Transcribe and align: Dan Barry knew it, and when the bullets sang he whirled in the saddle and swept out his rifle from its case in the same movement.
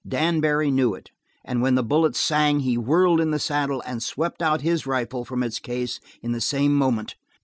Dan 0.07 0.39
Barry 0.41 0.71
knew 0.71 0.95
it, 0.95 1.11
and 1.45 1.61
when 1.61 1.75
the 1.75 1.83
bullets 1.83 2.19
sang 2.19 2.61
he 2.61 2.75
whirled 2.75 3.21
in 3.21 3.29
the 3.29 3.37
saddle 3.37 3.83
and 3.85 4.01
swept 4.01 4.41
out 4.41 4.61
his 4.61 4.87
rifle 4.87 5.25
from 5.25 5.43
its 5.43 5.59
case 5.59 5.99
in 6.23 6.31
the 6.31 6.41
same 6.41 6.75
movement. 6.75 7.13